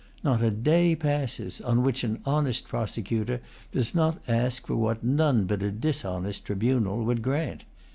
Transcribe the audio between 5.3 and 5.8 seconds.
but a